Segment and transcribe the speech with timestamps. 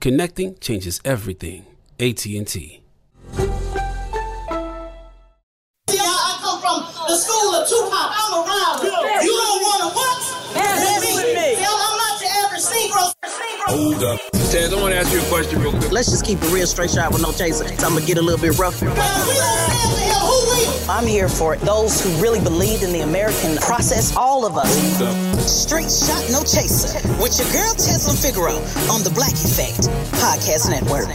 [0.00, 1.66] Connecting changes everything.
[1.98, 2.80] AT&T.
[5.92, 7.92] I come from the school of Tupac.
[7.92, 8.80] I'm around.
[8.80, 10.20] You don't want to what?
[10.56, 11.56] Dance with me.
[11.60, 13.12] Tell I'm not your average Negro.
[13.70, 14.18] Hold up.
[14.50, 15.92] Taz, I want to ask you a question real quick.
[15.92, 17.68] Let's just keep it real straight shot with no chaser.
[17.68, 18.82] So I'm gonna get a little bit rough.
[18.82, 20.14] Well, we don't stand to him.
[20.26, 20.90] Who will?
[20.90, 21.60] I'm here for it.
[21.60, 24.16] those who really believe in the American process.
[24.16, 24.68] All of us.
[25.46, 26.98] Straight shot, no chaser.
[27.22, 28.56] With your girl Tezlyn Figaro
[28.92, 29.86] on the Black Effect
[30.18, 31.06] Podcast Network.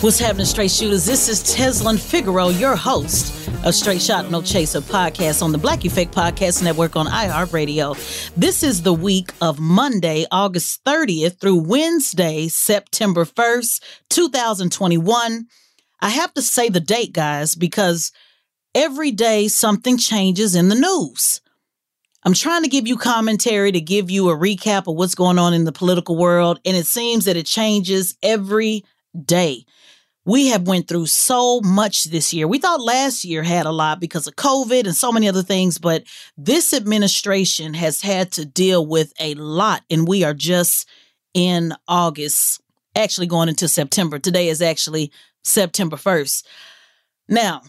[0.00, 1.04] What's happening, straight shooters?
[1.04, 5.84] This is Tezlyn Figaro, your host of Straight Shot No Chaser podcast on the Black
[5.84, 7.94] Effect Podcast Network on iHeartRadio.
[8.34, 11.79] This is the week of Monday, August 30th through Wednesday,
[12.48, 15.46] September 1st, 2021.
[16.02, 18.12] I have to say the date, guys, because
[18.74, 21.40] every day something changes in the news.
[22.22, 25.54] I'm trying to give you commentary to give you a recap of what's going on
[25.54, 28.84] in the political world, and it seems that it changes every
[29.24, 29.64] day.
[30.26, 32.46] We have went through so much this year.
[32.46, 35.78] We thought last year had a lot because of COVID and so many other things,
[35.78, 36.04] but
[36.36, 40.86] this administration has had to deal with a lot, and we are just
[41.34, 42.60] in August,
[42.96, 44.18] actually going into September.
[44.18, 46.44] Today is actually September 1st.
[47.28, 47.62] Now,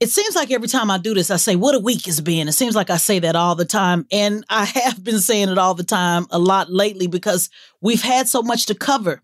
[0.00, 2.48] it seems like every time I do this, I say, What a week it's been.
[2.48, 4.06] It seems like I say that all the time.
[4.12, 7.48] And I have been saying it all the time a lot lately because
[7.80, 9.22] we've had so much to cover.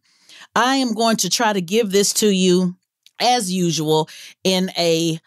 [0.54, 2.76] I am going to try to give this to you
[3.20, 4.08] as usual
[4.42, 5.20] in a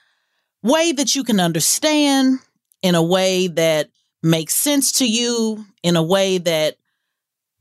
[0.63, 2.39] way that you can understand,
[2.81, 3.89] in a way that
[4.21, 6.77] makes sense to you, in a way that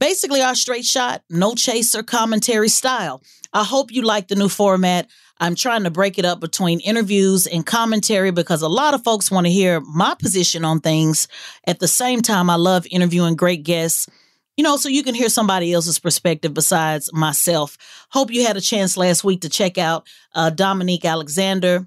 [0.03, 3.23] basically our straight shot, no chaser commentary style.
[3.53, 5.09] I hope you like the new format.
[5.39, 9.31] I'm trying to break it up between interviews and commentary because a lot of folks
[9.31, 11.29] want to hear my position on things.
[11.69, 14.09] At the same time, I love interviewing great guests,
[14.57, 17.79] you know, so you can hear somebody else's perspective besides myself.
[18.11, 21.87] Hope you had a chance last week to check out uh, Dominique Alexander,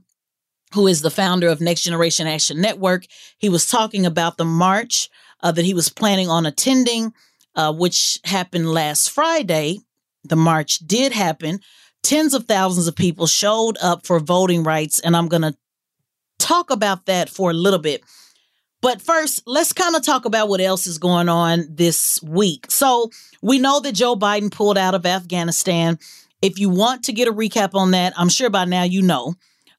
[0.73, 3.07] who is the founder of Next Generation Action Network.
[3.39, 5.09] He was talking about the march
[5.43, 7.11] uh, that he was planning on attending,
[7.55, 9.79] uh, which happened last Friday.
[10.23, 11.59] The march did happen
[12.05, 15.55] tens of thousands of people showed up for voting rights, and I'm going to
[16.37, 18.03] talk about that for a little bit.
[18.81, 22.69] But first, let's kind of talk about what else is going on this week.
[22.69, 23.09] So,
[23.41, 25.97] we know that Joe Biden pulled out of Afghanistan.
[26.43, 29.33] If you want to get a recap on that, I'm sure by now you know.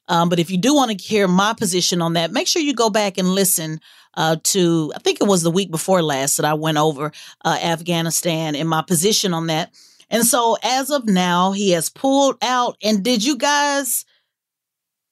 [0.09, 2.73] Um, but if you do want to hear my position on that, make sure you
[2.73, 3.79] go back and listen
[4.17, 7.11] uh, to, I think it was the week before last that I went over
[7.45, 9.71] uh, Afghanistan and my position on that.
[10.09, 12.77] And so as of now, he has pulled out.
[12.83, 14.05] And did you guys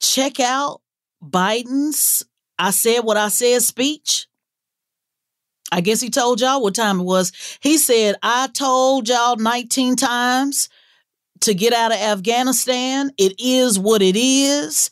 [0.01, 0.81] check out
[1.23, 2.25] Biden's
[2.57, 4.27] I said what I said speech?
[5.71, 7.31] I guess he told y'all what time it was.
[7.59, 10.69] He said, I told y'all 19 times
[11.41, 13.11] to get out of Afghanistan.
[13.17, 14.89] It is what it is.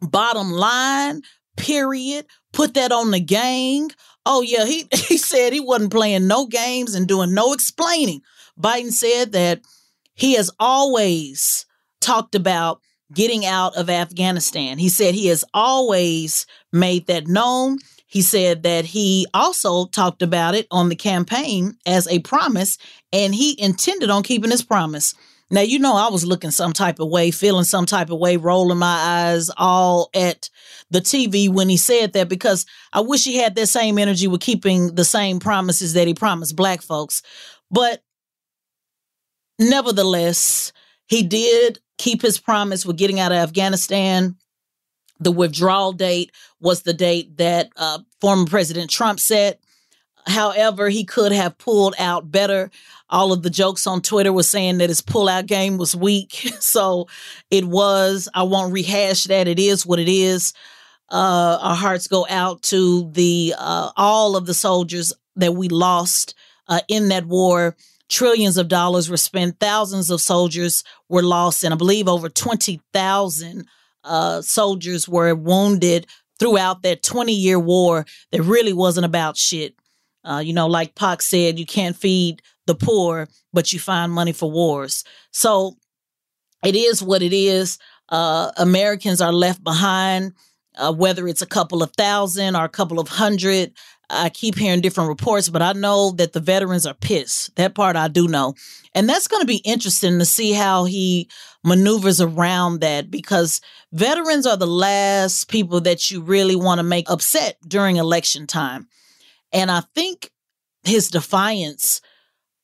[0.00, 1.22] Bottom line,
[1.56, 2.26] period.
[2.52, 3.90] Put that on the gang.
[4.24, 8.22] Oh, yeah, he, he said he wasn't playing no games and doing no explaining.
[8.60, 9.62] Biden said that
[10.14, 11.66] he has always
[12.00, 12.80] talked about
[13.12, 14.78] getting out of Afghanistan.
[14.78, 17.78] He said he has always made that known.
[18.06, 22.76] He said that he also talked about it on the campaign as a promise,
[23.12, 25.14] and he intended on keeping his promise.
[25.52, 28.38] Now, you know, I was looking some type of way, feeling some type of way,
[28.38, 30.48] rolling my eyes all at
[30.90, 34.40] the TV when he said that because I wish he had that same energy with
[34.40, 37.20] keeping the same promises that he promised black folks.
[37.70, 38.02] But
[39.58, 40.72] nevertheless,
[41.06, 44.36] he did keep his promise with getting out of Afghanistan.
[45.20, 49.60] The withdrawal date was the date that uh, former President Trump set.
[50.26, 52.70] However, he could have pulled out better.
[53.12, 56.50] All of the jokes on Twitter was saying that his pullout game was weak.
[56.62, 57.06] So
[57.50, 58.28] it was.
[58.34, 59.46] I won't rehash that.
[59.46, 60.54] It is what it is.
[61.10, 66.34] Uh, our hearts go out to the uh, all of the soldiers that we lost
[66.68, 67.76] uh, in that war.
[68.08, 69.60] Trillions of dollars were spent.
[69.60, 73.66] Thousands of soldiers were lost, and I believe over twenty thousand
[74.04, 76.06] uh, soldiers were wounded
[76.38, 79.74] throughout that 20 year war that really wasn't about shit.
[80.24, 84.32] Uh, you know, like Pac said, you can't feed the poor, but you find money
[84.32, 85.04] for wars.
[85.32, 85.76] So
[86.64, 87.78] it is what it is.
[88.08, 90.32] Uh, Americans are left behind,
[90.76, 93.72] uh, whether it's a couple of thousand or a couple of hundred.
[94.10, 97.56] I keep hearing different reports, but I know that the veterans are pissed.
[97.56, 98.54] That part I do know.
[98.94, 101.28] And that's going to be interesting to see how he
[101.64, 103.60] maneuvers around that because
[103.92, 108.88] veterans are the last people that you really want to make upset during election time.
[109.52, 110.30] And I think
[110.84, 112.00] his defiance,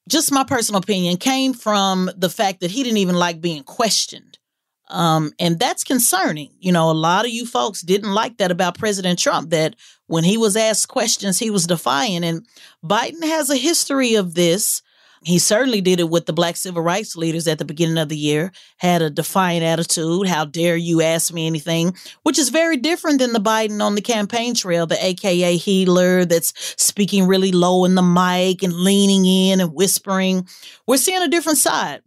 [0.08, 4.38] just my personal opinion, came from the fact that he didn't even like being questioned.
[4.90, 6.50] Um, and that's concerning.
[6.58, 9.76] You know, a lot of you folks didn't like that about President Trump, that
[10.06, 12.24] when he was asked questions, he was defiant.
[12.24, 12.46] And
[12.84, 14.82] Biden has a history of this
[15.22, 18.16] he certainly did it with the black civil rights leaders at the beginning of the
[18.16, 20.26] year, had a defiant attitude.
[20.26, 21.94] How dare you ask me anything?
[22.22, 26.52] Which is very different than the Biden on the campaign trail, the AKA healer that's
[26.82, 30.46] speaking really low in the mic and leaning in and whispering.
[30.86, 32.02] We're seeing a different side.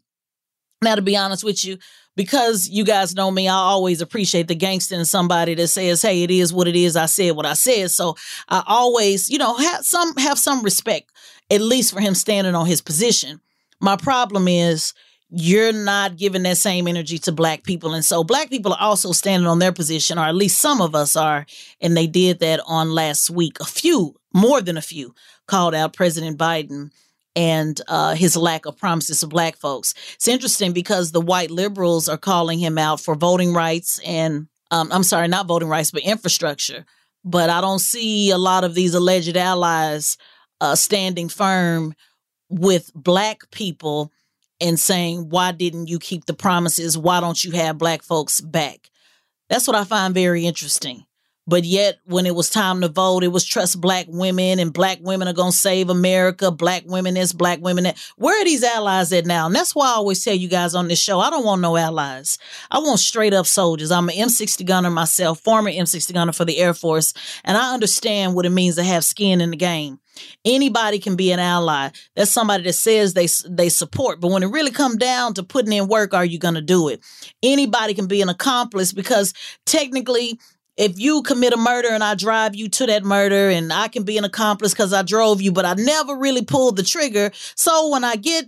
[0.82, 1.78] Now, to be honest with you,
[2.16, 6.24] because you guys know me, I always appreciate the gangster in somebody that says, "Hey,
[6.24, 6.96] it is what it is.
[6.96, 8.16] I said what I said." So
[8.50, 11.10] I always, you know, have some have some respect
[11.52, 13.42] at least for him standing on his position.
[13.82, 14.94] My problem is
[15.30, 17.94] you're not giving that same energy to black people.
[17.94, 20.96] And so black people are also standing on their position, or at least some of
[20.96, 21.46] us are.
[21.80, 23.58] And they did that on last week.
[23.60, 25.14] A few, more than a few,
[25.48, 26.92] called out President Biden
[27.34, 29.94] and uh, his lack of promises to black folks.
[30.16, 34.90] It's interesting because the white liberals are calling him out for voting rights and, um,
[34.92, 36.86] I'm sorry, not voting rights, but infrastructure.
[37.24, 40.18] But I don't see a lot of these alleged allies
[40.62, 41.94] uh, standing firm
[42.50, 44.12] with black people
[44.62, 46.98] and saying, why didn't you keep the promises?
[46.98, 48.90] Why don't you have black folks back?
[49.50, 51.04] That's what I find very interesting.
[51.48, 55.00] But yet, when it was time to vote, it was trust black women and black
[55.02, 56.52] women are going to save America.
[56.52, 57.98] Black women this, black women that.
[58.16, 59.48] Where are these allies at now?
[59.48, 61.78] And that's why I always tell you guys on this show, I don't want no
[61.78, 62.38] allies.
[62.70, 63.92] I want straight up soldiers.
[63.92, 68.36] I'm an M60 gunner myself, former M60 gunner for the Air Force, and I understand
[68.36, 70.00] what it means to have skin in the game.
[70.46, 71.90] Anybody can be an ally.
[72.16, 75.74] That's somebody that says they they support, but when it really comes down to putting
[75.74, 77.02] in work, are you going to do it?
[77.42, 79.34] Anybody can be an accomplice because
[79.66, 80.40] technically
[80.78, 84.04] if you commit a murder and I drive you to that murder and I can
[84.04, 87.32] be an accomplice because I drove you, but I never really pulled the trigger.
[87.56, 88.46] So when I get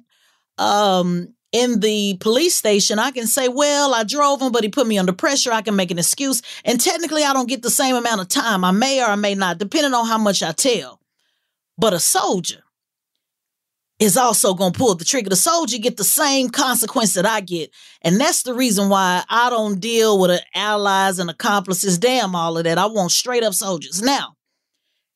[0.57, 4.87] um in the police station, I can say, well, I drove him, but he put
[4.87, 5.51] me under pressure.
[5.51, 6.41] I can make an excuse.
[6.65, 8.63] And technically, I don't get the same amount of time.
[8.65, 11.00] I may or I may not, depending on how much I tell.
[11.77, 12.62] But a soldier,
[14.03, 15.29] is also going to pull the trigger.
[15.29, 17.72] The soldier get the same consequence that I get.
[18.01, 21.98] And that's the reason why I don't deal with allies and accomplices.
[21.98, 22.77] Damn all of that.
[22.77, 24.01] I want straight up soldiers.
[24.01, 24.36] Now,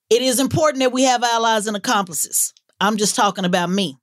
[0.09, 2.53] it is important that we have allies and accomplices.
[2.79, 3.97] I'm just talking about me.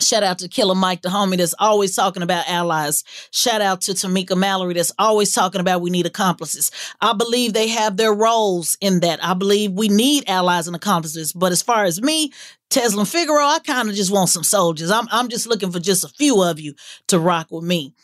[0.00, 3.04] Shout out to Killer Mike, the homie that's always talking about allies.
[3.32, 6.70] Shout out to Tamika Mallory that's always talking about we need accomplices.
[7.02, 9.22] I believe they have their roles in that.
[9.22, 11.34] I believe we need allies and accomplices.
[11.34, 12.32] But as far as me,
[12.70, 14.90] Tezlyn Figaro, I kind of just want some soldiers.
[14.90, 16.74] I'm, I'm just looking for just a few of you
[17.08, 17.94] to rock with me.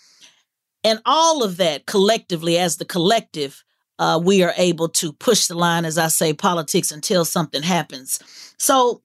[0.83, 3.65] And all of that collectively, as the collective,
[3.99, 8.21] uh, we are able to push the line, as I say, politics until something happens.
[8.59, 9.03] So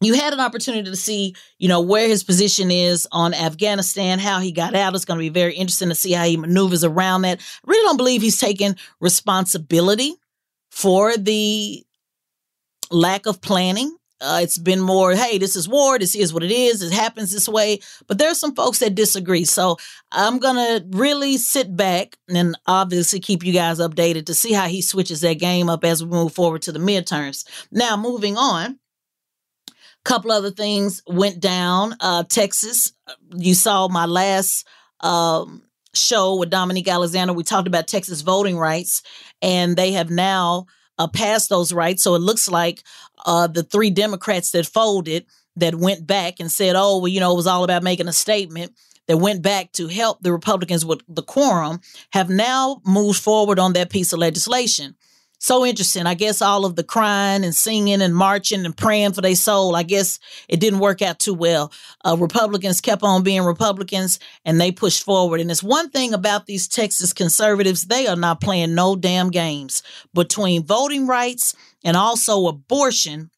[0.00, 4.40] you had an opportunity to see, you know, where his position is on Afghanistan, how
[4.40, 4.94] he got out.
[4.94, 7.40] It's going to be very interesting to see how he maneuvers around that.
[7.40, 10.14] I really don't believe he's taking responsibility
[10.70, 11.84] for the
[12.90, 13.96] lack of planning.
[14.22, 15.98] Uh, it's been more, hey, this is war.
[15.98, 16.80] This is what it is.
[16.80, 17.80] It happens this way.
[18.06, 19.44] But there are some folks that disagree.
[19.44, 19.76] So
[20.12, 24.68] I'm going to really sit back and obviously keep you guys updated to see how
[24.68, 27.44] he switches that game up as we move forward to the midterms.
[27.70, 28.78] Now, moving on
[30.04, 31.94] couple other things went down.
[32.00, 32.92] Uh, Texas,
[33.36, 34.66] you saw my last
[35.00, 35.62] um,
[35.94, 37.32] show with Dominique Alexander.
[37.32, 39.02] We talked about Texas voting rights,
[39.40, 40.66] and they have now
[41.02, 42.02] uh, passed those rights.
[42.02, 42.82] So it looks like
[43.26, 47.32] uh, the three Democrats that folded, that went back and said, oh, well, you know,
[47.32, 48.72] it was all about making a statement
[49.08, 51.80] that went back to help the Republicans with the quorum,
[52.12, 54.94] have now moved forward on that piece of legislation
[55.42, 56.06] so interesting.
[56.06, 59.74] I guess all of the crying and singing and marching and praying for their soul,
[59.74, 61.72] I guess it didn't work out too well.
[62.04, 65.40] Uh, Republicans kept on being Republicans and they pushed forward.
[65.40, 69.82] And it's one thing about these Texas conservatives, they are not playing no damn games
[70.14, 73.28] between voting rights and also abortion.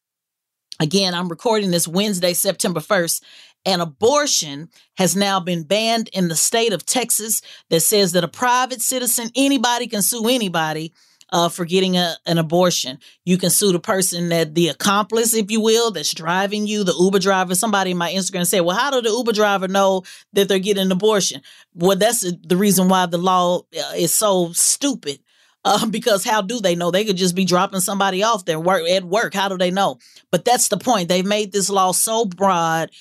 [0.79, 3.23] Again, I'm recording this Wednesday, September 1st,
[3.65, 4.69] and abortion
[4.99, 9.29] has now been banned in the state of Texas that says that a private citizen,
[9.35, 10.93] anybody can sue anybody
[11.31, 12.99] uh, for getting a, an abortion.
[13.25, 16.95] You can sue the person that the accomplice, if you will, that's driving you, the
[16.97, 17.55] Uber driver.
[17.55, 20.03] Somebody in my Instagram said, "Well, how did the Uber driver know
[20.33, 21.41] that they're getting an abortion?"
[21.73, 25.19] Well, that's the reason why the law uh, is so stupid.
[25.67, 26.91] Uh, because how do they know?
[26.91, 29.33] They could just be dropping somebody off there work at work.
[29.33, 29.97] How do they know?
[30.29, 31.09] But that's the point.
[31.09, 32.91] They've made this law so broad,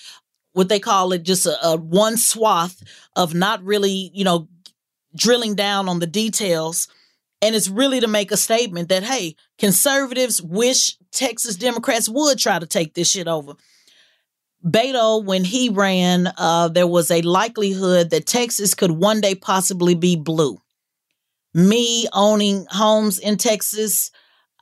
[0.55, 2.83] what they call it, just a, a one swath
[3.17, 4.49] of not really, you know,
[5.15, 6.89] drilling down on the details
[7.45, 12.59] and it's really to make a statement that, hey, conservatives wish Texas Democrats would try
[12.59, 13.53] to take this shit over.
[14.67, 19.95] Beto, when he ran, uh, there was a likelihood that Texas could one day possibly
[19.95, 20.57] be blue.
[21.53, 24.11] Me owning homes in Texas,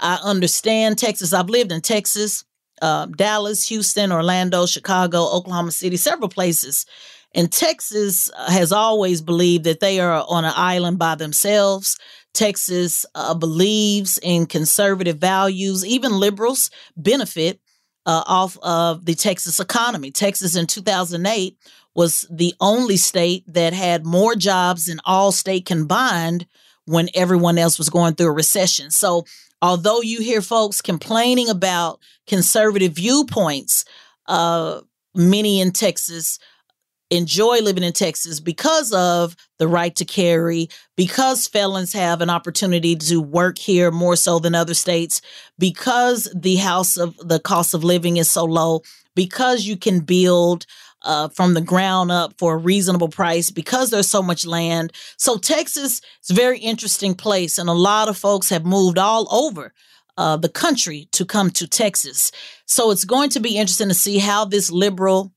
[0.01, 1.33] I understand Texas.
[1.33, 2.45] I've lived in Texas,
[2.83, 6.85] uh, Dallas, Houston, Orlando, Chicago, Oklahoma City, several places.
[7.33, 11.97] And Texas has always believed that they are on an island by themselves.
[12.35, 15.85] Texas uh, believes in conservative values.
[15.85, 17.61] Even liberals benefit
[18.07, 20.11] uh, off of the Texas economy.
[20.11, 21.57] Texas in 2008
[21.95, 26.47] was the only state that had more jobs than all state combined
[26.87, 28.91] when everyone else was going through a recession.
[28.91, 29.25] So,
[29.61, 33.85] although you hear folks complaining about conservative viewpoints,
[34.27, 34.81] uh,
[35.15, 36.39] many in Texas
[37.13, 42.97] enjoy living in Texas because of the right to carry, because felons have an opportunity
[42.97, 45.21] to work here more so than other states,
[45.59, 48.81] because the house of the cost of living is so low,
[49.15, 50.65] because you can build
[51.03, 54.93] uh, from the ground up for a reasonable price because there's so much land.
[55.19, 59.33] So Texas is a very interesting place, and a lot of folks have moved all
[59.33, 59.73] over.
[60.19, 62.31] Uh, the country to come to Texas.
[62.67, 65.33] So it's going to be interesting to see how this liberal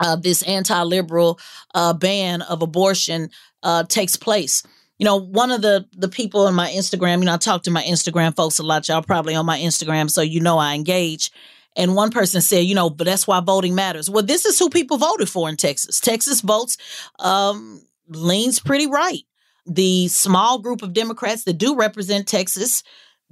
[0.00, 1.38] uh, this anti-liberal
[1.74, 3.30] uh, ban of abortion
[3.62, 4.62] uh, takes place.
[4.98, 7.70] You know, one of the the people on my Instagram, you know, I talk to
[7.70, 8.88] my Instagram folks a lot.
[8.88, 11.30] Y'all probably on my Instagram, so you know I engage.
[11.76, 14.10] And one person said, you know, but that's why voting matters.
[14.10, 16.00] Well, this is who people voted for in Texas.
[16.00, 16.76] Texas votes
[17.20, 19.22] um, leans pretty right.
[19.66, 22.82] The small group of Democrats that do represent Texas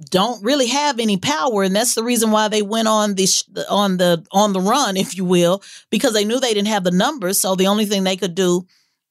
[0.05, 3.97] don't really have any power and that's the reason why they went on the on
[3.97, 7.39] the on the run if you will because they knew they didn't have the numbers
[7.39, 8.65] so the only thing they could do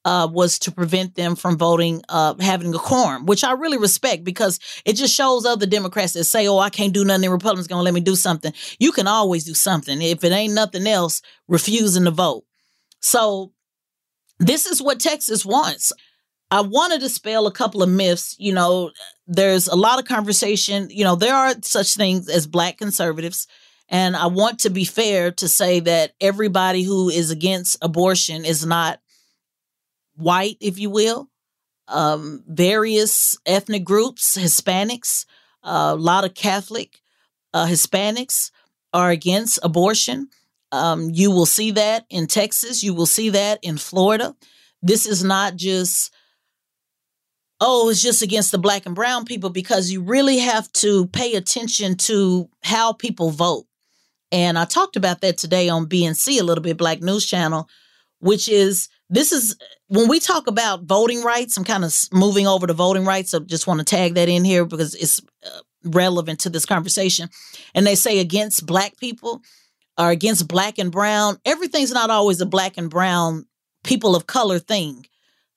[0.05, 4.23] uh, was to prevent them from voting uh, having a quorum which i really respect
[4.23, 7.67] because it just shows other democrats that say oh i can't do nothing the republicans
[7.67, 8.53] gonna let me do something.
[8.79, 10.01] You can always do something.
[10.01, 12.45] If it ain't nothing else refusing to vote.
[12.99, 13.51] So
[14.39, 15.91] this is what texas wants
[16.51, 18.35] I want to dispel a couple of myths.
[18.39, 18.91] You know,
[19.27, 20.89] there's a lot of conversation.
[20.89, 23.47] You know, there are such things as black conservatives.
[23.87, 28.65] And I want to be fair to say that everybody who is against abortion is
[28.65, 28.99] not
[30.15, 31.29] white, if you will.
[31.87, 35.25] Um, various ethnic groups, Hispanics,
[35.63, 37.01] uh, a lot of Catholic
[37.53, 38.51] uh, Hispanics
[38.93, 40.29] are against abortion.
[40.71, 42.83] Um, you will see that in Texas.
[42.83, 44.35] You will see that in Florida.
[44.83, 46.13] This is not just
[47.61, 51.35] oh, it's just against the black and brown people because you really have to pay
[51.35, 53.65] attention to how people vote.
[54.31, 57.67] And I talked about that today on BNC a little bit, Black News Channel,
[58.19, 59.55] which is this is
[59.87, 61.57] when we talk about voting rights.
[61.57, 63.33] I'm kind of moving over to voting rights.
[63.33, 67.29] I just want to tag that in here because it's uh, relevant to this conversation.
[67.73, 69.41] And they say against black people
[69.97, 71.37] or against black and brown.
[71.43, 73.47] Everything's not always a black and brown
[73.83, 75.05] people of color thing.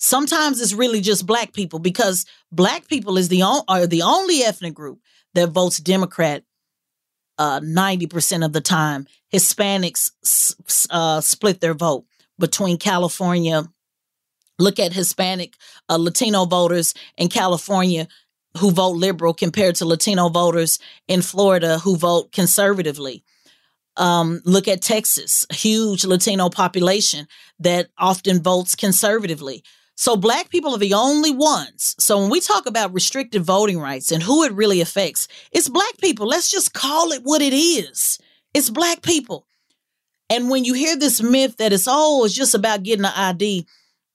[0.02, 4.75] Sometimes it's really just black people because black people is the are the only ethnic
[4.75, 4.99] group
[5.35, 6.42] that votes Democrat
[7.38, 9.06] uh, 90% of the time.
[9.32, 10.11] Hispanics
[10.90, 12.04] uh, split their vote
[12.37, 13.68] between California.
[14.59, 15.54] Look at Hispanic
[15.88, 18.09] uh, Latino voters in California
[18.59, 23.23] who vote liberal compared to Latino voters in Florida who vote conservatively.
[23.97, 27.28] Um, look at Texas, huge Latino population
[27.61, 29.62] that often votes conservatively.
[30.02, 31.94] So black people are the only ones.
[31.97, 35.97] So when we talk about restricted voting rights and who it really affects, it's black
[35.99, 36.26] people.
[36.26, 38.18] Let's just call it what it is.
[38.52, 39.47] It's black people.
[40.28, 43.64] And when you hear this myth that it's oh, it's just about getting an ID,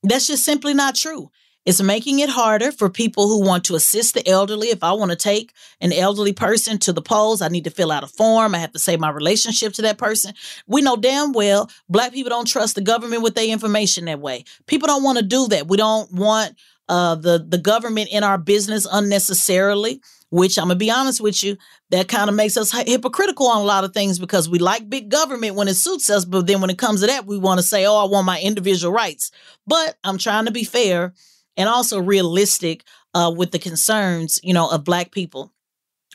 [0.04, 1.32] that's just simply not true.
[1.68, 4.70] It's making it harder for people who want to assist the elderly.
[4.70, 7.92] If I want to take an elderly person to the polls, I need to fill
[7.92, 8.56] out a form.
[8.56, 10.34] I have to say my relationship to that person.
[10.66, 14.46] We know damn well black people don't trust the government with their information that way.
[14.68, 15.68] People don't want to do that.
[15.68, 16.56] We don't want
[16.88, 20.02] uh, the the government in our business unnecessarily.
[20.30, 21.58] Which I'm gonna be honest with you,
[21.90, 25.10] that kind of makes us hypocritical on a lot of things because we like big
[25.10, 27.66] government when it suits us, but then when it comes to that, we want to
[27.66, 29.32] say, "Oh, I want my individual rights."
[29.66, 31.14] But I'm trying to be fair
[31.58, 32.84] and also realistic
[33.14, 35.52] uh, with the concerns, you know, of Black people.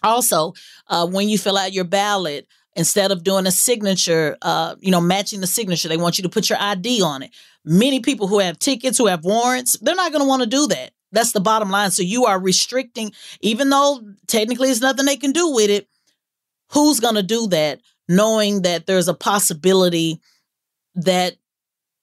[0.03, 0.55] Also,
[0.89, 5.01] uh, when you fill out your ballot, instead of doing a signature, uh, you know,
[5.01, 7.31] matching the signature, they want you to put your ID on it.
[7.65, 10.67] Many people who have tickets, who have warrants, they're not going to want to do
[10.69, 10.93] that.
[11.13, 11.91] That's the bottom line.
[11.91, 15.89] So you are restricting, even though technically there's nothing they can do with it.
[16.71, 20.21] Who's going to do that, knowing that there's a possibility
[20.95, 21.37] that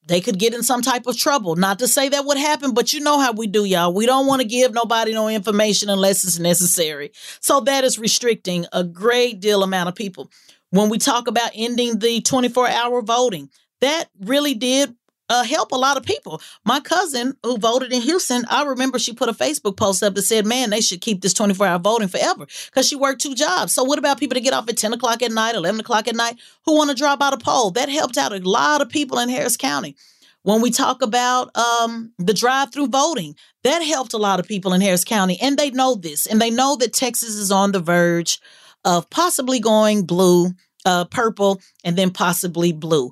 [0.10, 1.56] they could get in some type of trouble.
[1.56, 3.94] Not to say that would happen, but you know how we do, y'all.
[3.94, 7.12] We don't want to give nobody no information unless it's necessary.
[7.42, 10.32] So that is restricting a great deal amount of people.
[10.72, 13.52] When we talk about ending the 24 hour voting,
[13.82, 14.96] that really did
[15.30, 16.42] uh, help a lot of people.
[16.66, 20.24] My cousin who voted in Houston, I remember she put a Facebook post up that
[20.24, 23.74] said, man, they should keep this 24 hour voting forever because she worked two jobs.
[23.74, 26.16] So, what about people that get off at 10 o'clock at night, 11 o'clock at
[26.16, 27.72] night, who want to drop out a poll?
[27.72, 29.96] That helped out a lot of people in Harris County.
[30.44, 34.74] When we talk about um, the drive through voting, that helped a lot of people
[34.74, 35.38] in Harris County.
[35.42, 38.40] And they know this, and they know that Texas is on the verge
[38.86, 40.52] of possibly going blue,
[40.86, 43.12] uh, purple, and then possibly blue.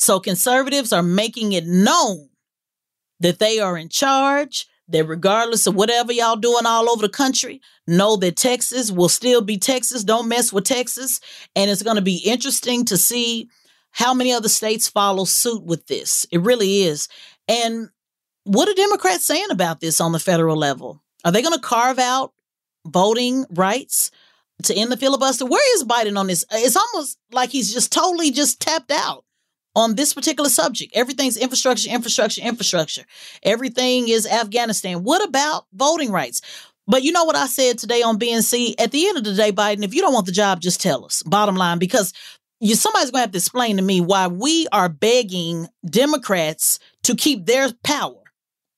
[0.00, 2.30] So conservatives are making it known
[3.20, 7.60] that they are in charge, that regardless of whatever y'all doing all over the country,
[7.86, 10.02] know that Texas will still be Texas.
[10.02, 11.20] Don't mess with Texas.
[11.54, 13.50] And it's going to be interesting to see
[13.90, 16.26] how many other states follow suit with this.
[16.32, 17.06] It really is.
[17.46, 17.90] And
[18.44, 21.02] what are Democrats saying about this on the federal level?
[21.26, 22.32] Are they going to carve out
[22.86, 24.10] voting rights
[24.62, 25.44] to end the filibuster?
[25.44, 26.42] Where is Biden on this?
[26.50, 29.26] It's almost like he's just totally just tapped out
[29.74, 30.92] on this particular subject.
[30.94, 33.04] Everything's infrastructure, infrastructure, infrastructure.
[33.42, 35.02] Everything is Afghanistan.
[35.02, 36.40] What about voting rights?
[36.86, 38.74] But you know what I said today on BNC?
[38.80, 41.04] At the end of the day, Biden, if you don't want the job, just tell
[41.04, 41.22] us.
[41.22, 42.12] Bottom line, because
[42.58, 47.46] you somebody's gonna have to explain to me why we are begging Democrats to keep
[47.46, 48.16] their power.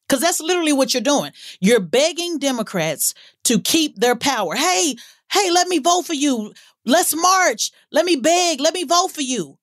[0.07, 1.33] Because that's literally what you're doing.
[1.61, 4.55] You're begging Democrats to keep their power.
[4.55, 4.97] Hey,
[5.33, 6.53] hey, let me vote for you.
[6.85, 7.71] Let's march.
[7.91, 8.61] Let me beg.
[8.61, 9.59] Let me vote for you.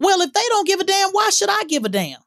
[0.00, 2.20] Well, if they don't give a damn, why should I give a damn?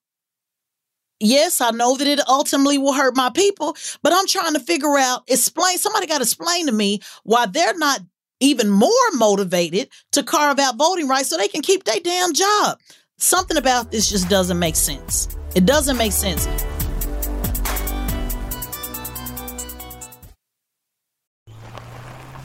[1.19, 4.97] Yes, I know that it ultimately will hurt my people, but I'm trying to figure
[4.97, 8.01] out, explain, somebody got to explain to me why they're not
[8.39, 12.77] even more motivated to carve out voting rights so they can keep their damn job.
[13.17, 15.29] Something about this just doesn't make sense.
[15.55, 16.45] It doesn't make sense.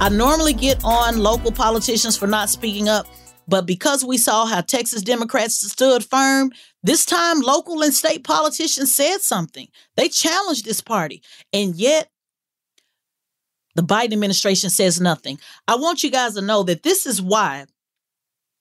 [0.00, 3.06] I normally get on local politicians for not speaking up,
[3.46, 8.94] but because we saw how Texas Democrats stood firm, this time local and state politicians
[8.94, 9.68] said something.
[9.98, 11.22] They challenged this party.
[11.52, 12.08] And yet,
[13.74, 15.38] the Biden administration says nothing.
[15.68, 17.66] I want you guys to know that this is why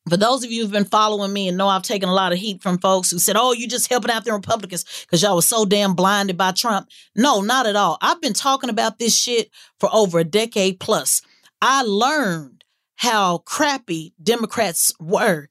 [0.09, 2.39] for those of you who've been following me and know I've taken a lot of
[2.39, 5.47] heat from folks who said, oh, you're just helping out the Republicans because y'all was
[5.47, 6.89] so damn blinded by Trump.
[7.15, 7.97] No, not at all.
[8.01, 11.21] I've been talking about this shit for over a decade plus.
[11.61, 12.63] I learned
[12.95, 15.47] how crappy Democrats were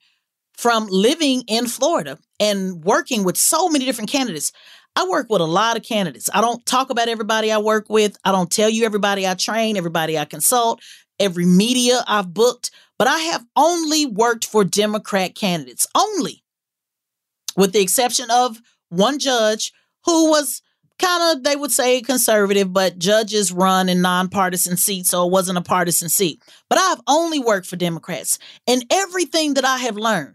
[0.56, 4.52] from living in Florida and working with so many different candidates.
[4.96, 6.28] I work with a lot of candidates.
[6.34, 8.16] I don't talk about everybody I work with.
[8.24, 10.82] I don't tell you everybody I train, everybody I consult,
[11.20, 16.42] every media I've booked, but I have only worked for Democrat candidates, only,
[17.56, 19.72] with the exception of one judge
[20.04, 20.62] who was
[20.98, 25.58] kind of, they would say conservative, but judges run in nonpartisan seats, so it wasn't
[25.58, 26.42] a partisan seat.
[26.68, 28.38] But I've only worked for Democrats.
[28.66, 30.34] And everything that I have learned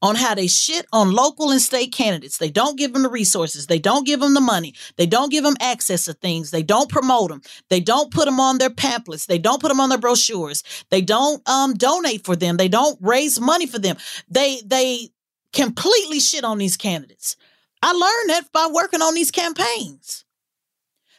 [0.00, 2.38] on how they shit on local and state candidates.
[2.38, 3.66] They don't give them the resources.
[3.66, 4.74] They don't give them the money.
[4.96, 6.50] They don't give them access to things.
[6.50, 7.42] They don't promote them.
[7.68, 9.26] They don't put them on their pamphlets.
[9.26, 10.62] They don't put them on their brochures.
[10.90, 12.56] They don't um, donate for them.
[12.56, 13.96] They don't raise money for them.
[14.28, 15.08] They they
[15.52, 17.36] completely shit on these candidates.
[17.82, 20.24] I learned that by working on these campaigns.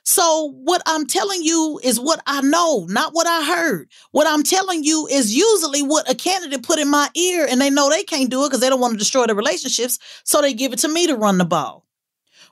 [0.03, 3.89] So, what I'm telling you is what I know, not what I heard.
[4.11, 7.69] What I'm telling you is usually what a candidate put in my ear, and they
[7.69, 9.99] know they can't do it because they don't want to destroy the relationships.
[10.23, 11.85] So, they give it to me to run the ball.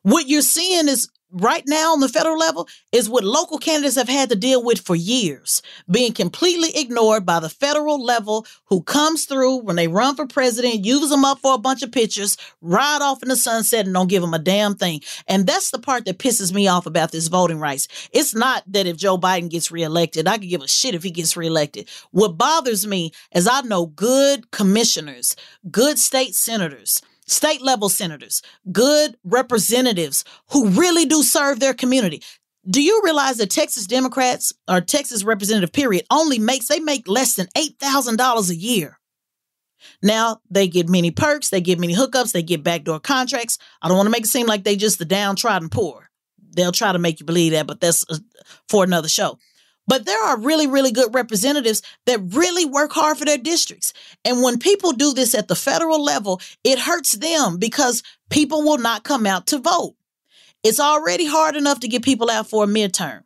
[0.03, 4.07] What you're seeing is right now on the federal level is what local candidates have
[4.07, 9.25] had to deal with for years, being completely ignored by the federal level who comes
[9.25, 13.01] through when they run for president, use them up for a bunch of pictures, ride
[13.01, 15.01] off in the sunset and don't give them a damn thing.
[15.27, 17.87] And that's the part that pisses me off about this voting rights.
[18.11, 21.11] It's not that if Joe Biden gets reelected, I could give a shit if he
[21.11, 21.89] gets reelected.
[22.11, 25.35] What bothers me is I know good commissioners,
[25.69, 32.21] good state senators, state level senators, good representatives who really do serve their community.
[32.69, 37.35] Do you realize that Texas Democrats or Texas representative period only makes they make less
[37.35, 38.99] than $8,000 a year?
[40.01, 43.57] Now they get many perks, they get many hookups, they get backdoor contracts.
[43.81, 46.09] I don't want to make it seem like they just the downtrodden poor.
[46.55, 48.17] They'll try to make you believe that, but that's uh,
[48.67, 49.37] for another show.
[49.87, 53.93] But there are really, really good representatives that really work hard for their districts.
[54.25, 58.77] And when people do this at the federal level, it hurts them because people will
[58.77, 59.95] not come out to vote.
[60.63, 63.21] It's already hard enough to get people out for a midterm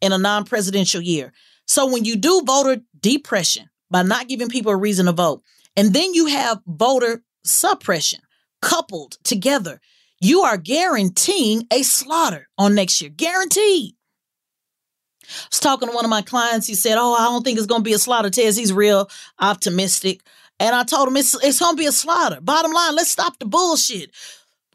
[0.00, 1.32] in a non presidential year.
[1.66, 5.42] So when you do voter depression by not giving people a reason to vote,
[5.76, 8.20] and then you have voter suppression
[8.62, 9.80] coupled together,
[10.20, 13.10] you are guaranteeing a slaughter on next year.
[13.10, 13.94] Guaranteed.
[15.30, 16.66] I was talking to one of my clients.
[16.66, 18.58] He said, Oh, I don't think it's going to be a slaughter test.
[18.58, 20.22] He's real optimistic.
[20.58, 22.40] And I told him it's, it's going to be a slaughter.
[22.40, 24.10] Bottom line, let's stop the bullshit.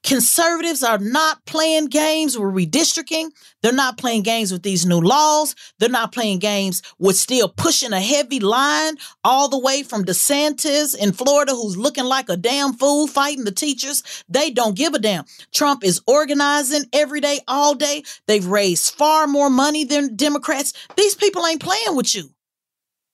[0.06, 3.32] Conservatives are not playing games with redistricting.
[3.64, 5.56] They're not playing games with these new laws.
[5.80, 10.96] They're not playing games with still pushing a heavy line all the way from DeSantis
[10.96, 14.04] in Florida, who's looking like a damn fool fighting the teachers.
[14.30, 15.26] They don't give a damn.
[15.52, 18.04] Trump is organizing every day, all day.
[18.28, 20.74] They've raised far more money than Democrats.
[20.96, 22.35] These people ain't playing with you.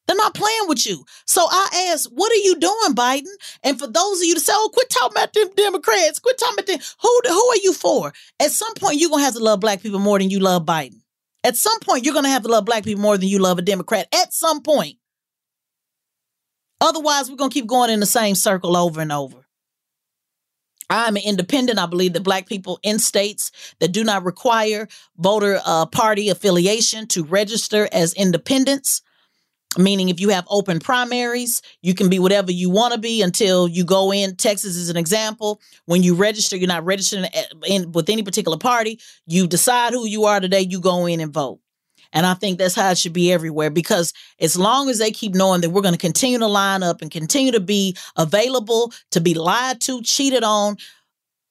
[0.07, 1.05] They're not playing with you.
[1.25, 3.31] So I ask, what are you doing, Biden?
[3.63, 6.55] And for those of you to say, oh, quit talking about them Democrats, quit talking
[6.55, 6.79] about them.
[7.01, 8.11] Who, who are you for?
[8.39, 10.65] At some point, you're going to have to love black people more than you love
[10.65, 11.01] Biden.
[11.43, 13.57] At some point, you're going to have to love black people more than you love
[13.57, 14.07] a Democrat.
[14.13, 14.97] At some point.
[16.81, 19.45] Otherwise, we're going to keep going in the same circle over and over.
[20.89, 21.79] I'm an independent.
[21.79, 27.07] I believe that black people in states that do not require voter uh, party affiliation
[27.09, 29.01] to register as independents
[29.77, 33.67] meaning if you have open primaries you can be whatever you want to be until
[33.67, 34.35] you go in.
[34.35, 35.61] Texas is an example.
[35.85, 37.25] When you register you're not registering
[37.67, 41.33] in, with any particular party you decide who you are today you go in and
[41.33, 41.59] vote.
[42.13, 45.33] And i think that's how it should be everywhere because as long as they keep
[45.33, 49.21] knowing that we're going to continue to line up and continue to be available to
[49.21, 50.75] be lied to cheated on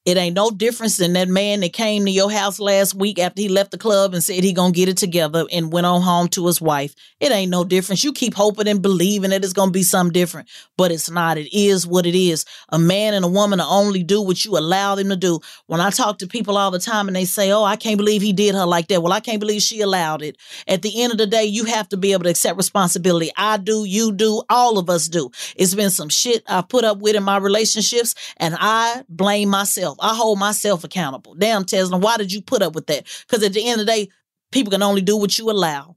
[0.06, 3.42] It ain't no difference than that man that came to your house last week after
[3.42, 6.28] he left the club and said he gonna get it together and went on home
[6.28, 6.94] to his wife.
[7.20, 8.02] It ain't no difference.
[8.02, 11.36] You keep hoping and believing that it's gonna be something different, but it's not.
[11.36, 12.46] It is what it is.
[12.70, 15.38] A man and a woman only do what you allow them to do.
[15.66, 18.22] When I talk to people all the time and they say, "Oh, I can't believe
[18.22, 20.38] he did her like that," well, I can't believe she allowed it.
[20.66, 23.30] At the end of the day, you have to be able to accept responsibility.
[23.36, 25.30] I do, you do, all of us do.
[25.56, 29.89] It's been some shit I've put up with in my relationships, and I blame myself.
[30.00, 31.34] I hold myself accountable.
[31.34, 33.06] Damn, Tezlyn, why did you put up with that?
[33.26, 34.08] Because at the end of the day,
[34.52, 35.96] people can only do what you allow.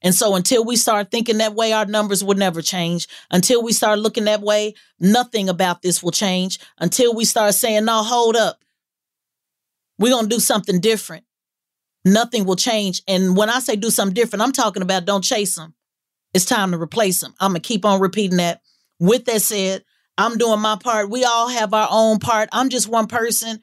[0.00, 3.08] And so until we start thinking that way, our numbers will never change.
[3.30, 6.60] Until we start looking that way, nothing about this will change.
[6.78, 8.62] Until we start saying, no, hold up.
[9.98, 11.24] We're going to do something different.
[12.04, 13.02] Nothing will change.
[13.08, 15.74] And when I say do something different, I'm talking about don't chase them.
[16.32, 17.34] It's time to replace them.
[17.40, 18.60] I'm going to keep on repeating that.
[19.00, 19.84] With that said,
[20.18, 21.10] I'm doing my part.
[21.10, 22.48] We all have our own part.
[22.52, 23.60] I'm just one person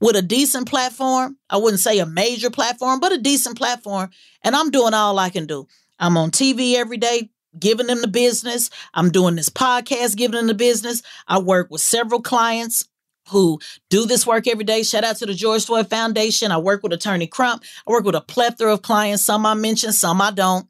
[0.00, 1.38] with a decent platform.
[1.48, 4.10] I wouldn't say a major platform, but a decent platform.
[4.42, 5.66] And I'm doing all I can do.
[6.00, 8.70] I'm on TV every day, giving them the business.
[8.92, 11.00] I'm doing this podcast, giving them the business.
[11.28, 12.88] I work with several clients
[13.30, 14.82] who do this work every day.
[14.82, 16.50] Shout out to the George Floyd Foundation.
[16.50, 17.62] I work with Attorney Crump.
[17.86, 19.24] I work with a plethora of clients.
[19.24, 20.68] Some I mention, some I don't.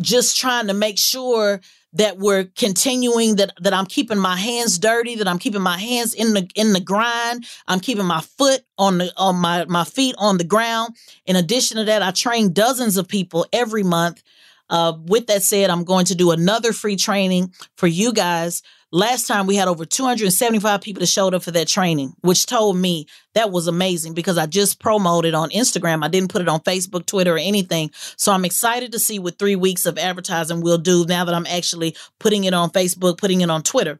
[0.00, 1.60] Just trying to make sure
[1.94, 6.14] that we're continuing that that I'm keeping my hands dirty, that I'm keeping my hands
[6.14, 7.46] in the in the grind.
[7.68, 10.96] I'm keeping my foot on the on my my feet on the ground.
[11.26, 14.22] In addition to that, I train dozens of people every month.
[14.70, 18.62] Uh, with that said, I'm going to do another free training for you guys
[18.94, 22.76] Last time we had over 275 people that showed up for that training, which told
[22.76, 26.04] me that was amazing because I just promoted on Instagram.
[26.04, 27.90] I didn't put it on Facebook, Twitter, or anything.
[28.16, 31.46] So I'm excited to see what three weeks of advertising will do now that I'm
[31.46, 33.98] actually putting it on Facebook, putting it on Twitter.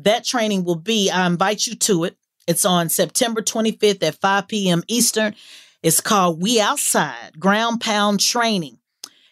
[0.00, 2.18] That training will be, I invite you to it.
[2.46, 4.82] It's on September 25th at 5 p.m.
[4.88, 5.34] Eastern.
[5.82, 8.76] It's called We Outside Ground Pound Training.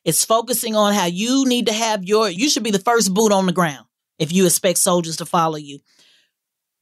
[0.07, 3.31] It's focusing on how you need to have your, you should be the first boot
[3.31, 3.85] on the ground
[4.19, 5.81] if you expect soldiers to follow you.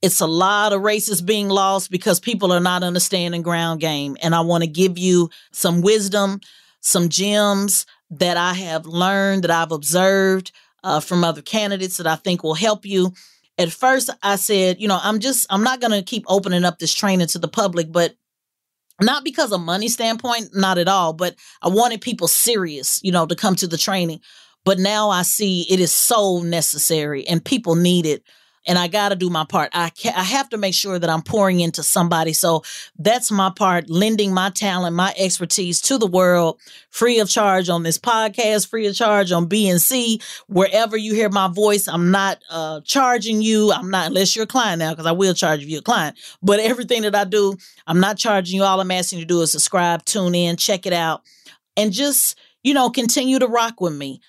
[0.03, 4.17] It's a lot of races being lost because people are not understanding ground game.
[4.23, 6.41] And I want to give you some wisdom,
[6.81, 12.17] some gems that I have learned, that I've observed uh, from other candidates that I
[12.17, 13.13] think will help you.
[13.59, 16.79] At first, I said, you know, I'm just, I'm not going to keep opening up
[16.79, 18.15] this training to the public, but
[19.03, 23.27] not because of money standpoint, not at all, but I wanted people serious, you know,
[23.27, 24.21] to come to the training.
[24.65, 28.23] But now I see it is so necessary and people need it.
[28.67, 29.71] And I got to do my part.
[29.73, 32.35] I ca- I have to make sure that I'm pouring into somebody.
[32.35, 32.63] So
[32.99, 37.85] that's my part, lending my talent, my expertise to the world, free of charge on
[37.85, 41.89] this podcast, free of charge on BNC, wherever you hear my voice.
[41.89, 43.73] I'm not uh, charging you.
[43.73, 46.19] I'm not, unless you're a client now, because I will charge if you're a client.
[46.43, 48.65] But everything that I do, I'm not charging you.
[48.65, 51.23] All I'm asking you to do is subscribe, tune in, check it out,
[51.79, 54.21] and just you know continue to rock with me.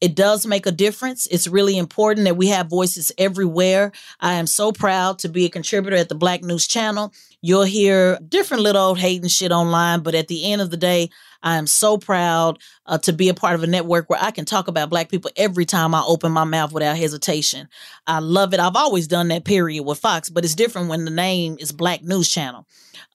[0.00, 1.26] It does make a difference.
[1.26, 3.92] It's really important that we have voices everywhere.
[4.20, 7.12] I am so proud to be a contributor at the Black News Channel.
[7.42, 11.10] You'll hear different little old hating shit online, but at the end of the day,
[11.42, 14.44] I am so proud uh, to be a part of a network where I can
[14.44, 17.68] talk about Black people every time I open my mouth without hesitation.
[18.06, 18.60] I love it.
[18.60, 22.02] I've always done that period with Fox, but it's different when the name is Black
[22.02, 22.66] News Channel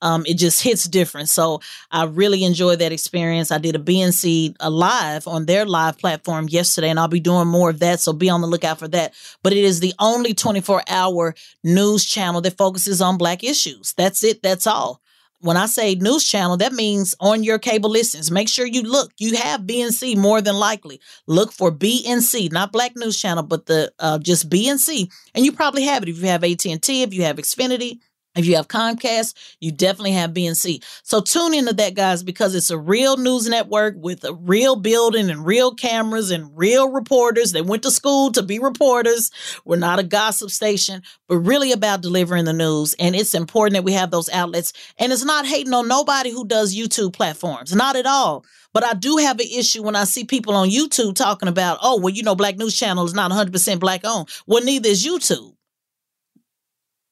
[0.02, 1.30] um, it just hits different.
[1.30, 3.52] So I really enjoyed that experience.
[3.52, 7.48] I did a BNC a live on their live platform yesterday, and I'll be doing
[7.48, 8.00] more of that.
[8.00, 9.14] So be on the lookout for that.
[9.44, 13.94] But it is the only 24 hour news channel that focuses on Black issues.
[13.94, 14.44] That's it.
[14.44, 15.02] That's all.
[15.40, 18.30] When I say news channel, that means on your cable listings.
[18.30, 19.12] Make sure you look.
[19.18, 21.02] You have BNC more than likely.
[21.26, 25.84] Look for BNC, not Black News Channel, but the uh, just BNC, and you probably
[25.86, 27.98] have it if you have AT and T, if you have Xfinity,
[28.36, 30.84] if you have Comcast, you definitely have BNC.
[31.04, 35.30] So tune into that, guys, because it's a real news network with a real building
[35.30, 37.52] and real cameras and real reporters.
[37.52, 39.32] They went to school to be reporters.
[39.66, 42.94] We're not a gossip station, but really about delivering the news.
[43.00, 44.72] And it's important that we have those outlets.
[44.98, 48.46] And it's not hating on nobody who does YouTube platforms, not at all.
[48.74, 52.00] But I do have an issue when I see people on YouTube talking about, oh,
[52.00, 54.30] well, you know, Black News Channel is not 100% black owned.
[54.48, 55.56] Well, neither is YouTube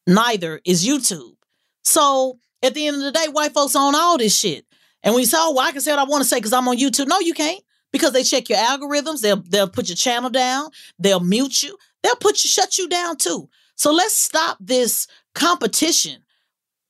[0.09, 1.35] neither is YouTube.
[1.83, 4.65] So at the end of the day, white folks own all this shit.
[5.03, 6.67] And we say, oh, well, I can say what I want to say because I'm
[6.67, 7.07] on YouTube.
[7.07, 7.63] No, you can't.
[7.91, 10.69] Because they check your algorithms, they'll they'll put your channel down,
[10.99, 13.49] they'll mute you, they'll put you shut you down too.
[13.75, 16.21] So let's stop this competition.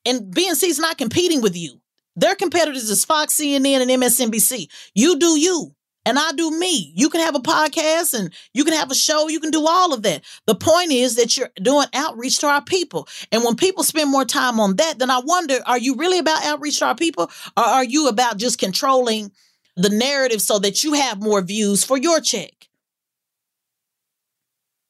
[0.05, 1.79] And BNC is not competing with you.
[2.17, 4.69] Their competitors is Fox, CNN, and MSNBC.
[4.93, 5.73] You do you.
[6.05, 6.91] And I do me.
[6.95, 9.27] You can have a podcast and you can have a show.
[9.27, 10.23] You can do all of that.
[10.47, 13.07] The point is that you're doing outreach to our people.
[13.31, 16.45] And when people spend more time on that, then I wonder, are you really about
[16.45, 19.31] outreach to our people or are you about just controlling
[19.75, 22.53] the narrative so that you have more views for your check?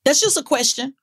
[0.06, 0.93] That's just a question.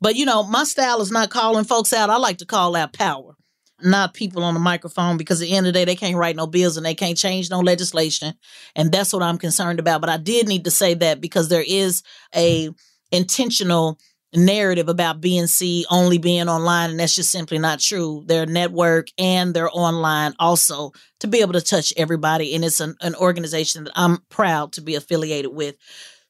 [0.00, 2.10] But you know, my style is not calling folks out.
[2.10, 3.36] I like to call out power
[3.84, 6.36] not people on the microphone because at the end of the day they can't write
[6.36, 8.34] no bills and they can't change no legislation.
[8.76, 10.00] And that's what i'm concerned about.
[10.00, 12.02] But i did need to say that because there is
[12.34, 12.70] a
[13.10, 13.98] intentional
[14.34, 18.22] narrative about bnc only being online and that's just simply not true.
[18.26, 22.96] Their network and they're online also to be able to touch everybody and it's an,
[23.02, 25.76] an organization that i'm proud to be affiliated with.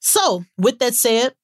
[0.01, 1.35] So with that said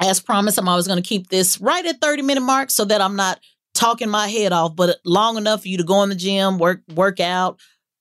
[0.00, 3.00] as promised, I'm always going to keep this right at 30 minute mark so that
[3.00, 3.40] I'm not
[3.78, 6.82] talking my head off, but long enough for you to go in the gym, work
[6.94, 7.60] work out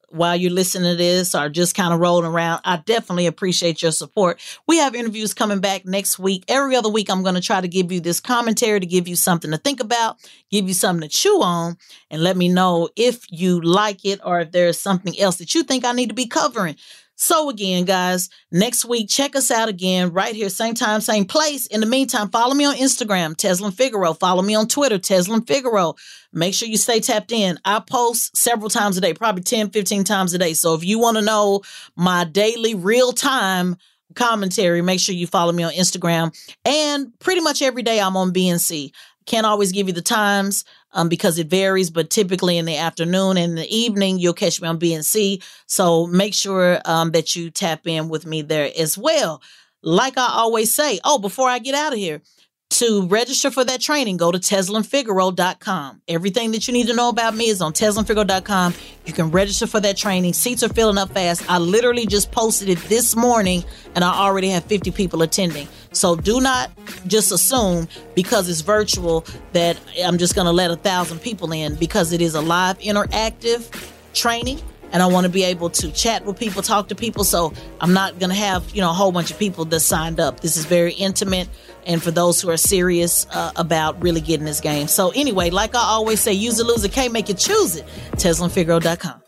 [0.09, 2.61] while you're listening to this or just kind of rolling around.
[2.63, 4.41] I definitely appreciate your support.
[4.65, 6.45] We have interviews coming back next week.
[6.47, 9.15] Every other week I'm going to try to give you this commentary to give you
[9.15, 10.17] something to think about,
[10.49, 11.77] give you something to chew on
[12.09, 15.63] and let me know if you like it or if there's something else that you
[15.63, 16.77] think I need to be covering.
[17.19, 21.65] So again, guys, next week, check us out again right here, same time, same place.
[21.65, 24.13] In the meantime, follow me on Instagram, Tezlyn Figaro.
[24.13, 25.95] Follow me on Twitter, Tezlyn Figaro.
[26.31, 27.57] Make sure you stay tapped in.
[27.65, 30.53] I post several times a day, probably 10, 15 times a day.
[30.53, 31.63] So if you want to know
[31.95, 33.77] my daily real time
[34.13, 36.31] commentary, make sure you follow me on Instagram.
[36.65, 38.91] And pretty much every day I'm on BNC.
[39.27, 43.37] Can't always give you the times um, because it varies, but typically in the afternoon
[43.37, 45.43] and the evening, you'll catch me on BNC.
[45.67, 49.41] So make sure um, that you tap in with me there as well.
[49.83, 52.21] Like I always say, oh, before I get out of here,
[52.69, 56.01] to register for that training, go to TezlynFigaro.com.
[56.07, 58.73] Everything that you need to know about me is on TezlynFigaro.com.
[59.05, 60.33] You can register for that training.
[60.33, 61.49] Seats are filling up fast.
[61.49, 63.63] I literally just posted it this morning
[63.95, 65.67] and I already have 50 people attending.
[65.93, 66.69] So do not
[67.07, 71.75] just assume because it's virtual that I'm just going to let a thousand people in
[71.75, 73.71] because it is a live interactive
[74.13, 74.59] training
[74.91, 77.23] and I want to be able to chat with people, talk to people.
[77.23, 80.19] So I'm not going to have, you know, a whole bunch of people that signed
[80.19, 80.39] up.
[80.39, 81.49] This is very intimate
[81.85, 84.87] and for those who are serious uh, about really getting this game.
[84.87, 87.85] So anyway, like I always say, use a loser, can't make you choose it.
[88.13, 89.21] TezlynFigaro.com.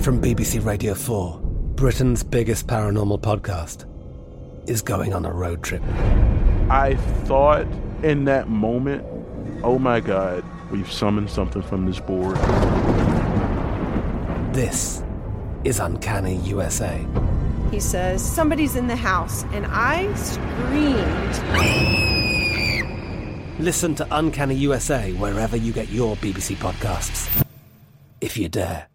[0.00, 1.40] From BBC Radio 4,
[1.74, 3.86] Britain's biggest paranormal podcast
[4.68, 5.82] is going on a road trip.
[6.70, 7.66] I thought
[8.02, 9.04] in that moment,
[9.62, 12.36] oh my God, we've summoned something from this board.
[14.54, 15.02] This
[15.64, 17.06] is Uncanny USA.
[17.70, 21.38] He says, Somebody's in the house, and I screamed.
[23.60, 27.44] Listen to Uncanny USA wherever you get your BBC podcasts,
[28.20, 28.88] if you dare.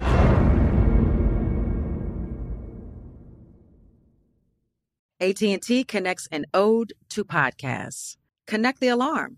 [5.21, 8.17] AT&T connects an ode to podcasts.
[8.47, 9.37] Connect the alarm.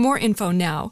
[0.01, 0.89] more info now